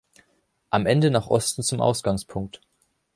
Am 0.71 0.87
Ende 0.87 1.11
nach 1.11 1.27
Osten 1.27 1.61
zum 1.61 1.79
Ausgangspunkt. 1.79 2.59